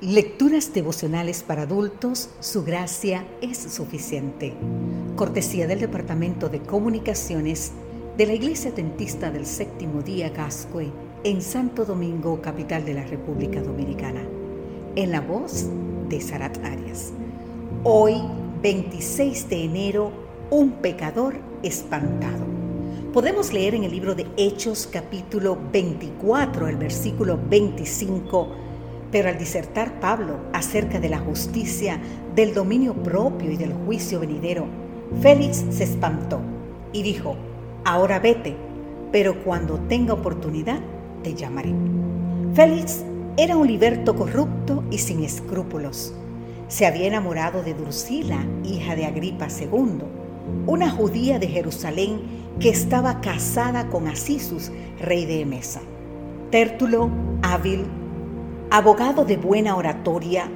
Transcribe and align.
Lecturas 0.00 0.72
devocionales 0.72 1.42
para 1.42 1.62
adultos, 1.62 2.30
su 2.38 2.62
gracia 2.62 3.26
es 3.40 3.58
suficiente. 3.58 4.54
Cortesía 5.16 5.66
del 5.66 5.80
Departamento 5.80 6.48
de 6.48 6.60
Comunicaciones 6.60 7.72
de 8.16 8.26
la 8.26 8.34
Iglesia 8.34 8.72
Tentista 8.72 9.32
del 9.32 9.44
Séptimo 9.44 10.02
Día 10.02 10.28
Gascue 10.28 10.92
en 11.24 11.42
Santo 11.42 11.84
Domingo, 11.84 12.40
capital 12.40 12.84
de 12.84 12.94
la 12.94 13.04
República 13.06 13.60
Dominicana. 13.60 14.22
En 14.94 15.10
la 15.10 15.20
voz 15.20 15.66
de 16.08 16.20
Sarat 16.20 16.64
Arias. 16.64 17.12
Hoy, 17.82 18.22
26 18.62 19.48
de 19.48 19.64
enero, 19.64 20.12
un 20.50 20.74
pecador 20.74 21.34
espantado. 21.64 22.46
Podemos 23.12 23.52
leer 23.52 23.74
en 23.74 23.82
el 23.82 23.90
libro 23.90 24.14
de 24.14 24.28
Hechos 24.36 24.88
capítulo 24.92 25.58
24, 25.72 26.68
el 26.68 26.76
versículo 26.76 27.36
25 27.50 28.67
pero 29.10 29.28
al 29.28 29.38
disertar 29.38 30.00
Pablo 30.00 30.38
acerca 30.52 31.00
de 31.00 31.08
la 31.08 31.18
justicia, 31.18 32.00
del 32.34 32.54
dominio 32.54 32.94
propio 32.94 33.50
y 33.50 33.56
del 33.56 33.72
juicio 33.72 34.20
venidero, 34.20 34.66
Félix 35.22 35.64
se 35.70 35.84
espantó 35.84 36.40
y 36.92 37.02
dijo, 37.02 37.36
ahora 37.84 38.18
vete, 38.18 38.56
pero 39.10 39.42
cuando 39.42 39.78
tenga 39.88 40.14
oportunidad 40.14 40.80
te 41.22 41.34
llamaré. 41.34 41.72
Félix 42.54 43.04
era 43.36 43.56
un 43.56 43.66
liberto 43.66 44.14
corrupto 44.14 44.84
y 44.90 44.98
sin 44.98 45.24
escrúpulos. 45.24 46.14
Se 46.68 46.86
había 46.86 47.06
enamorado 47.06 47.62
de 47.62 47.72
Drusila, 47.72 48.44
hija 48.64 48.94
de 48.94 49.06
Agripa 49.06 49.48
II, 49.48 50.02
una 50.66 50.90
judía 50.90 51.38
de 51.38 51.46
Jerusalén 51.46 52.20
que 52.60 52.68
estaba 52.68 53.20
casada 53.20 53.88
con 53.88 54.06
Asisus, 54.06 54.70
rey 55.00 55.24
de 55.24 55.40
Emesa. 55.40 55.80
Tértulo, 56.50 57.10
hábil, 57.42 57.86
abogado 58.70 59.24
de 59.24 59.38
buena 59.38 59.76
oratoria, 59.76 60.50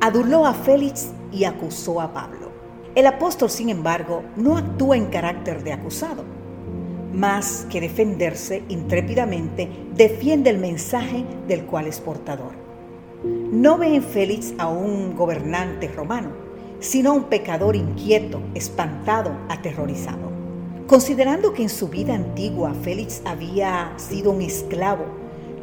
aduló 0.00 0.46
a 0.46 0.54
Félix 0.54 1.10
y 1.32 1.44
acusó 1.44 2.00
a 2.00 2.12
Pablo. 2.12 2.50
El 2.94 3.06
apóstol, 3.06 3.50
sin 3.50 3.68
embargo, 3.70 4.22
no 4.36 4.56
actúa 4.56 4.96
en 4.96 5.06
carácter 5.06 5.64
de 5.64 5.72
acusado. 5.72 6.24
Más 7.12 7.66
que 7.68 7.80
defenderse 7.80 8.62
intrépidamente, 8.68 9.68
defiende 9.96 10.50
el 10.50 10.58
mensaje 10.58 11.24
del 11.48 11.64
cual 11.64 11.88
es 11.88 11.98
portador. 11.98 12.52
No 13.24 13.78
ve 13.78 13.96
en 13.96 14.04
Félix 14.04 14.54
a 14.58 14.68
un 14.68 15.16
gobernante 15.16 15.88
romano, 15.88 16.30
sino 16.78 17.10
a 17.10 17.14
un 17.14 17.24
pecador 17.24 17.74
inquieto, 17.74 18.40
espantado, 18.54 19.32
aterrorizado. 19.48 20.30
Considerando 20.86 21.52
que 21.52 21.62
en 21.62 21.68
su 21.68 21.88
vida 21.88 22.14
antigua 22.14 22.74
Félix 22.82 23.22
había 23.24 23.92
sido 23.96 24.30
un 24.30 24.40
esclavo, 24.40 25.04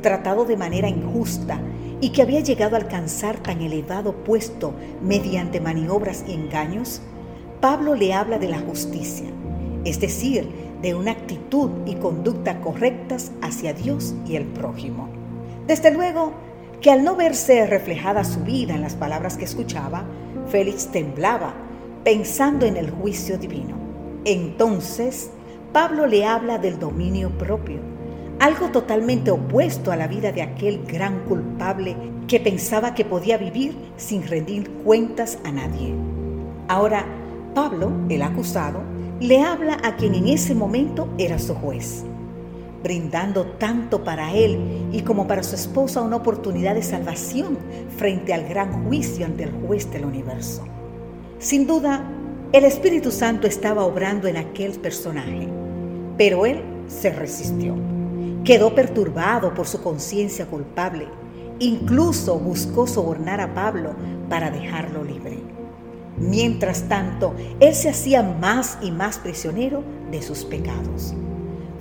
tratado 0.02 0.46
de 0.46 0.58
manera 0.58 0.88
injusta 0.90 1.60
y 2.00 2.10
que 2.10 2.22
había 2.22 2.42
llegado 2.42 2.76
a 2.76 2.80
alcanzar 2.80 3.38
tan 3.38 3.62
elevado 3.62 4.14
puesto 4.24 4.74
mediante 5.02 5.60
maniobras 5.60 6.24
y 6.28 6.34
engaños, 6.34 7.02
Pablo 7.62 7.96
le 7.96 8.14
habla 8.14 8.38
de 8.38 8.50
la 8.50 8.60
justicia, 8.60 9.28
es 9.84 10.00
decir, 10.00 10.48
de 10.82 10.94
una 10.94 11.12
actitud 11.12 11.72
y 11.86 11.96
conducta 11.96 12.62
correctas 12.62 13.32
hacia 13.42 13.74
Dios 13.74 14.14
y 14.28 14.36
el 14.36 14.46
prójimo. 14.46 15.10
Desde 15.66 15.92
luego 15.92 16.34
que 16.82 16.92
al 16.92 17.04
no 17.04 17.16
verse 17.16 17.66
reflejada 17.66 18.24
su 18.24 18.42
vida 18.42 18.76
en 18.76 18.82
las 18.82 18.96
palabras 18.96 19.38
que 19.38 19.46
escuchaba, 19.46 20.06
Félix 20.48 20.88
temblaba, 20.92 21.56
pensando 22.04 22.68
en 22.68 22.78
el 22.78 22.92
juicio 22.92 23.40
divino. 23.40 23.76
Entonces, 24.24 25.32
Pablo 25.74 26.06
le 26.06 26.26
habla 26.26 26.60
del 26.60 26.78
dominio 26.78 27.36
propio 27.38 27.97
algo 28.40 28.70
totalmente 28.70 29.32
opuesto 29.32 29.92
a 29.92 29.96
la 29.96 30.08
vida 30.08 30.32
de 30.32 30.44
aquel 30.44 30.86
gran 30.86 31.24
culpable 31.26 31.96
que 32.28 32.40
pensaba 32.40 32.94
que 32.94 33.06
podía 33.06 33.38
vivir 33.38 33.76
sin 33.98 34.28
rendir 34.28 34.70
cuentas 34.84 35.40
a 35.44 35.52
nadie. 35.52 35.94
Ahora, 36.68 37.06
Pablo, 37.56 37.92
el 38.10 38.22
acusado, 38.22 38.82
le 39.20 39.42
habla 39.42 39.78
a 39.84 39.96
quien 39.96 40.14
en 40.14 40.28
ese 40.28 40.54
momento 40.54 41.10
era 41.18 41.40
su 41.40 41.56
juez, 41.56 42.04
brindando 42.84 43.46
tanto 43.58 44.04
para 44.04 44.34
él 44.34 44.88
y 44.92 45.02
como 45.02 45.28
para 45.28 45.42
su 45.42 45.56
esposa 45.56 46.02
una 46.02 46.18
oportunidad 46.18 46.76
de 46.76 46.84
salvación 46.84 47.58
frente 47.98 48.34
al 48.34 48.48
gran 48.48 48.86
juicio 48.86 49.26
ante 49.26 49.46
el 49.46 49.52
juez 49.66 49.90
del 49.92 50.06
universo. 50.06 50.64
Sin 51.40 51.66
duda, 51.66 52.04
el 52.54 52.66
Espíritu 52.66 53.12
Santo 53.12 53.48
estaba 53.48 53.84
obrando 53.84 54.28
en 54.28 54.38
aquel 54.38 54.74
personaje, 54.74 55.48
pero 56.18 56.46
él 56.46 56.62
se 56.88 57.12
resistió. 57.12 57.97
Quedó 58.44 58.74
perturbado 58.76 59.54
por 59.54 59.68
su 59.68 59.82
conciencia 59.82 60.46
culpable. 60.46 61.08
Incluso 61.60 62.40
buscó 62.40 62.88
sobornar 62.88 63.42
a 63.42 63.54
Pablo 63.54 63.94
para 64.30 64.52
dejarlo 64.52 65.04
libre. 65.04 65.40
Mientras 66.18 66.90
tanto, 66.90 67.36
él 67.60 67.76
se 67.76 67.90
hacía 67.90 68.24
más 68.24 68.80
y 68.82 68.92
más 68.92 69.20
prisionero 69.20 69.84
de 70.12 70.22
sus 70.22 70.46
pecados. 70.46 71.14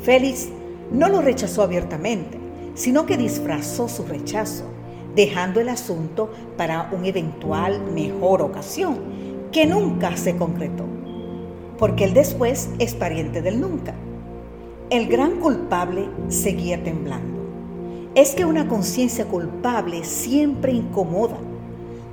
Félix 0.02 0.48
no 0.92 1.08
lo 1.08 1.22
rechazó 1.22 1.62
abiertamente, 1.62 2.38
sino 2.74 3.06
que 3.06 3.16
disfrazó 3.16 3.88
su 3.88 4.04
rechazo, 4.04 4.64
dejando 5.14 5.60
el 5.60 5.70
asunto 5.70 6.30
para 6.56 6.90
una 6.92 7.08
eventual 7.08 7.80
mejor 7.92 8.42
ocasión, 8.42 8.98
que 9.50 9.64
nunca 9.66 10.16
se 10.16 10.36
concretó, 10.36 10.84
porque 11.78 12.04
el 12.04 12.12
después 12.12 12.68
es 12.78 12.94
pariente 12.94 13.40
del 13.40 13.60
nunca. 13.60 13.94
El 14.88 15.08
gran 15.08 15.40
culpable 15.40 16.08
seguía 16.28 16.80
temblando. 16.84 17.40
Es 18.14 18.36
que 18.36 18.44
una 18.44 18.68
conciencia 18.68 19.24
culpable 19.24 20.04
siempre 20.04 20.70
incomoda. 20.70 21.38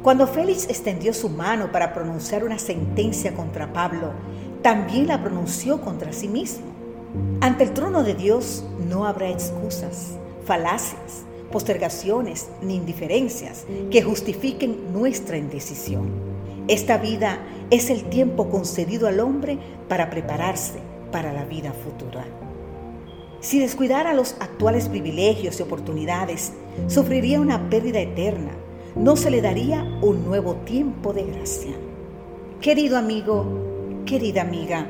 Cuando 0.01 0.25
Félix 0.25 0.67
extendió 0.67 1.13
su 1.13 1.29
mano 1.29 1.71
para 1.71 1.93
pronunciar 1.93 2.43
una 2.43 2.57
sentencia 2.57 3.35
contra 3.35 3.71
Pablo, 3.71 4.13
también 4.63 5.05
la 5.05 5.21
pronunció 5.21 5.81
contra 5.81 6.13
sí 6.13 6.27
mismo. 6.27 6.65
Ante 7.41 7.63
el 7.63 7.73
trono 7.73 8.01
de 8.03 8.15
Dios 8.15 8.65
no 8.89 9.05
habrá 9.05 9.29
excusas, 9.29 10.17
falacias, 10.43 11.25
postergaciones 11.51 12.49
ni 12.63 12.75
indiferencias 12.75 13.67
que 13.91 14.01
justifiquen 14.01 14.91
nuestra 14.91 15.37
indecisión. 15.37 16.09
Esta 16.67 16.97
vida 16.97 17.37
es 17.69 17.91
el 17.91 18.05
tiempo 18.05 18.49
concedido 18.49 19.07
al 19.07 19.19
hombre 19.19 19.59
para 19.87 20.09
prepararse 20.09 20.79
para 21.11 21.31
la 21.31 21.45
vida 21.45 21.71
futura. 21.71 22.25
Si 23.43 23.59
descuidara 23.59 24.13
los 24.13 24.37
actuales 24.39 24.87
privilegios 24.87 25.59
y 25.59 25.63
oportunidades, 25.63 26.53
sufriría 26.87 27.41
una 27.41 27.69
pérdida 27.69 27.99
eterna. 27.99 28.51
No 28.95 29.17
se 29.17 29.29
le 29.29 29.41
daría 29.41 29.83
un 30.01 30.23
nuevo 30.23 30.55
tiempo 30.63 31.11
de 31.11 31.23
gracia. 31.23 31.73
Querido 32.61 32.97
amigo, 32.97 33.45
querida 34.05 34.43
amiga, 34.43 34.87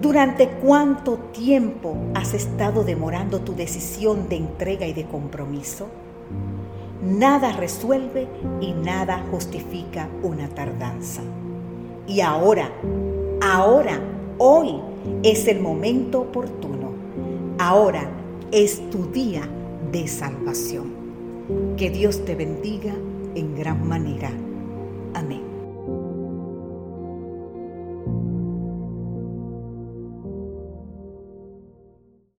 ¿durante 0.00 0.48
cuánto 0.48 1.18
tiempo 1.18 1.94
has 2.14 2.32
estado 2.32 2.84
demorando 2.84 3.42
tu 3.42 3.54
decisión 3.54 4.30
de 4.30 4.36
entrega 4.36 4.86
y 4.86 4.94
de 4.94 5.04
compromiso? 5.04 5.88
Nada 7.04 7.52
resuelve 7.52 8.28
y 8.62 8.72
nada 8.72 9.26
justifica 9.30 10.08
una 10.22 10.48
tardanza. 10.48 11.20
Y 12.06 12.22
ahora, 12.22 12.72
ahora, 13.42 14.00
hoy 14.38 14.80
es 15.22 15.46
el 15.48 15.60
momento 15.60 16.20
oportuno 16.22 16.77
Ahora 17.70 18.08
es 18.50 18.88
tu 18.88 19.10
día 19.12 19.46
de 19.92 20.08
salvación. 20.08 21.74
Que 21.76 21.90
Dios 21.90 22.24
te 22.24 22.34
bendiga 22.34 22.94
en 23.34 23.54
gran 23.56 23.86
manera. 23.86 24.30